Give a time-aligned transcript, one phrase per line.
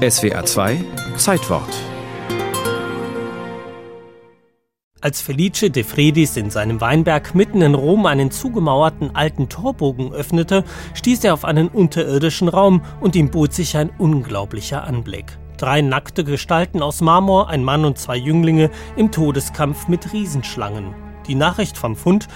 [0.00, 0.82] SWA 2
[1.18, 1.68] Zeitwort
[5.02, 10.64] Als Felice de Fredis in seinem Weinberg mitten in Rom einen zugemauerten alten Torbogen öffnete,
[10.94, 15.36] stieß er auf einen unterirdischen Raum und ihm bot sich ein unglaublicher Anblick.
[15.58, 20.94] Drei nackte Gestalten aus Marmor, ein Mann und zwei Jünglinge im Todeskampf mit Riesenschlangen.
[21.26, 22.26] Die Nachricht vom Fund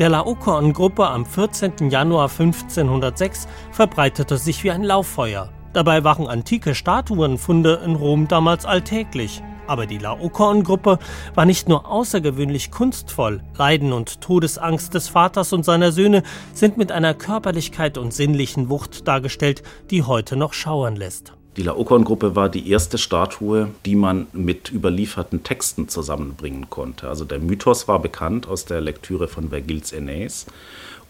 [0.00, 1.88] der Laokoon-Gruppe am 14.
[1.88, 5.52] Januar 1506 verbreitete sich wie ein Lauffeuer.
[5.72, 9.42] Dabei waren antike Statuenfunde in Rom damals alltäglich.
[9.66, 10.98] Aber die Laokoon-Gruppe
[11.34, 16.92] war nicht nur außergewöhnlich kunstvoll, Leiden und Todesangst des Vaters und seiner Söhne sind mit
[16.92, 21.32] einer Körperlichkeit und sinnlichen Wucht dargestellt, die heute noch schauern lässt.
[21.56, 27.08] Die Laokoon-Gruppe war die erste Statue, die man mit überlieferten Texten zusammenbringen konnte.
[27.08, 30.46] Also der Mythos war bekannt aus der Lektüre von Vergils Aeneis.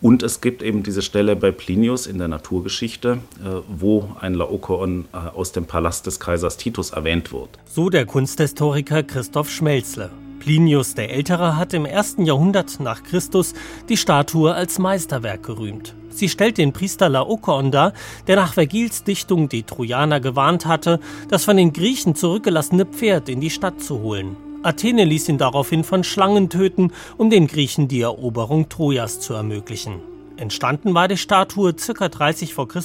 [0.02, 5.06] Und es gibt eben diese Stelle bei Plinius in der Naturgeschichte, äh, wo ein Laokoon
[5.12, 7.50] äh, aus dem Palast des Kaisers Titus erwähnt wird.
[7.66, 10.10] So der Kunsthistoriker Christoph Schmelzle.
[10.40, 13.54] Plinius der Ältere hat im ersten Jahrhundert nach Christus
[13.88, 15.94] die Statue als Meisterwerk gerühmt.
[16.10, 17.92] Sie stellt den Priester Laokoon dar,
[18.26, 23.40] der nach Vergils Dichtung die Trojaner gewarnt hatte, das von den Griechen zurückgelassene Pferd in
[23.40, 24.36] die Stadt zu holen.
[24.62, 30.00] Athene ließ ihn daraufhin von Schlangen töten, um den Griechen die Eroberung Trojas zu ermöglichen.
[30.36, 32.08] Entstanden war die Statue ca.
[32.08, 32.66] 30 v.
[32.66, 32.80] Chr.,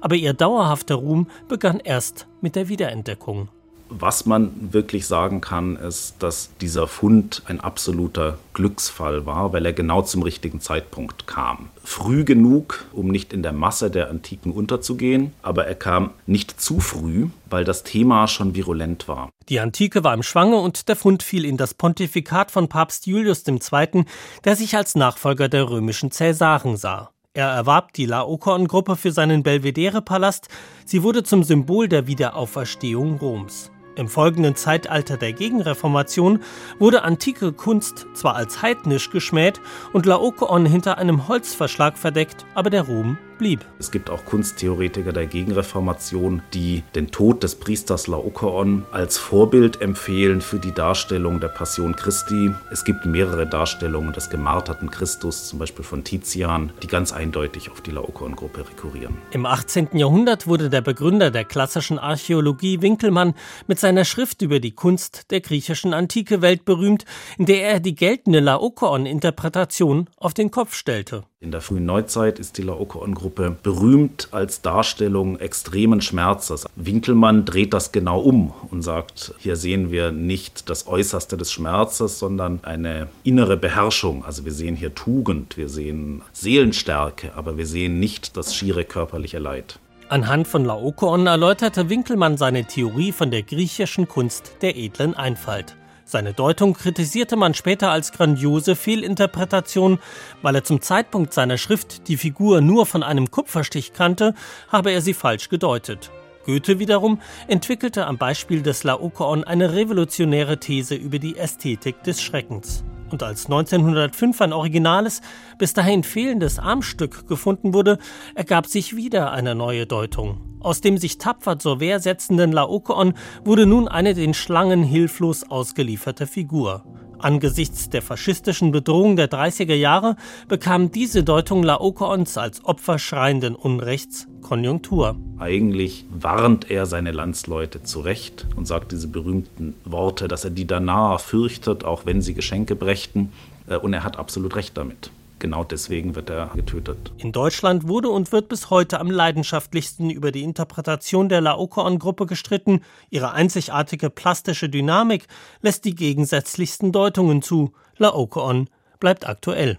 [0.00, 3.48] aber ihr dauerhafter Ruhm begann erst mit der Wiederentdeckung.
[3.88, 9.72] Was man wirklich sagen kann, ist, dass dieser Fund ein absoluter Glücksfall war, weil er
[9.72, 11.70] genau zum richtigen Zeitpunkt kam.
[11.84, 16.80] Früh genug, um nicht in der Masse der Antiken unterzugehen, aber er kam nicht zu
[16.80, 19.30] früh, weil das Thema schon virulent war.
[19.48, 23.44] Die Antike war im Schwange und der Fund fiel in das Pontifikat von Papst Julius
[23.46, 24.04] II.,
[24.44, 27.10] der sich als Nachfolger der römischen Cäsaren sah.
[27.36, 30.48] Er erwarb die Laokoon-Gruppe für seinen Belvedere-Palast.
[30.86, 33.70] Sie wurde zum Symbol der Wiederauferstehung Roms.
[33.96, 36.40] Im folgenden Zeitalter der Gegenreformation
[36.78, 39.60] wurde antike Kunst zwar als heidnisch geschmäht
[39.92, 43.64] und Laokoon hinter einem Holzverschlag verdeckt, aber der Ruhm blieb.
[43.78, 50.40] Es gibt auch Kunsttheoretiker der Gegenreformation, die den Tod des Priesters Laokoon als Vorbild empfehlen
[50.40, 52.50] für die Darstellung der Passion Christi.
[52.70, 57.80] Es gibt mehrere Darstellungen des gemarterten Christus, zum Beispiel von Tizian, die ganz eindeutig auf
[57.80, 59.16] die Laokoon-Gruppe rekurrieren.
[59.30, 59.88] Im 18.
[59.92, 63.34] Jahrhundert wurde der Begründer der klassischen Archäologie Winkelmann
[63.66, 67.04] mit seiner Schrift über die Kunst der griechischen Antike weltberühmt,
[67.38, 71.24] in der er die geltende Laokoon-Interpretation auf den Kopf stellte.
[71.38, 76.64] In der frühen Neuzeit ist die Laokoon-Gruppe berühmt als Darstellung extremen Schmerzes.
[76.76, 82.18] Winkelmann dreht das genau um und sagt, hier sehen wir nicht das Äußerste des Schmerzes,
[82.18, 84.24] sondern eine innere Beherrschung.
[84.24, 89.38] Also wir sehen hier Tugend, wir sehen Seelenstärke, aber wir sehen nicht das schiere körperliche
[89.38, 89.78] Leid.
[90.08, 95.76] Anhand von Laokoon erläuterte Winkelmann seine Theorie von der griechischen Kunst der edlen Einfalt.
[96.08, 99.98] Seine Deutung kritisierte man später als grandiose Fehlinterpretation,
[100.40, 104.32] weil er zum Zeitpunkt seiner Schrift die Figur nur von einem Kupferstich kannte,
[104.68, 106.12] habe er sie falsch gedeutet.
[106.44, 112.84] Goethe wiederum entwickelte am Beispiel des Laokoon eine revolutionäre These über die Ästhetik des Schreckens.
[113.10, 115.22] Und als 1905 ein originales,
[115.58, 117.98] bis dahin fehlendes Armstück gefunden wurde,
[118.36, 120.55] ergab sich wieder eine neue Deutung.
[120.66, 126.26] Aus dem sich tapfer zur Wehr setzenden Laokoon wurde nun eine den Schlangen hilflos ausgelieferte
[126.26, 126.82] Figur.
[127.20, 130.16] Angesichts der faschistischen Bedrohung der 30er Jahre
[130.48, 135.14] bekam diese Deutung Laokoons als Opfer schreienden Unrechts Konjunktur.
[135.38, 141.20] Eigentlich warnt er seine Landsleute zurecht und sagt diese berühmten Worte, dass er die danach
[141.20, 143.32] fürchtet, auch wenn sie Geschenke brächten.
[143.68, 145.12] Äh, und er hat absolut recht damit
[145.46, 147.12] genau deswegen wird er getötet.
[147.18, 152.80] In Deutschland wurde und wird bis heute am leidenschaftlichsten über die Interpretation der Laokoon-Gruppe gestritten.
[153.10, 155.28] Ihre einzigartige plastische Dynamik
[155.62, 157.72] lässt die gegensätzlichsten Deutungen zu.
[157.96, 158.68] Laokoon
[158.98, 159.78] bleibt aktuell.